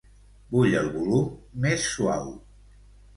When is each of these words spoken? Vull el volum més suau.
Vull 0.53 0.71
el 0.79 0.87
volum 0.95 1.27
més 1.65 1.83
suau. 1.91 2.25